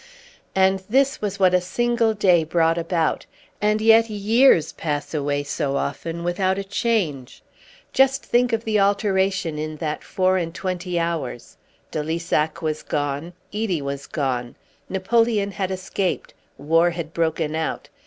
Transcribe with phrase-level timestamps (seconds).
[0.55, 3.27] And this was what a single day brought about;
[3.61, 7.43] and yet years pass away so often without a change.
[7.93, 11.55] Just think of the alteration in that four and twenty hours.
[11.91, 13.33] De Lissac was gone.
[13.53, 14.55] Edie was gone.
[14.89, 16.33] Napoleon had escaped.
[16.57, 17.89] War had broken out.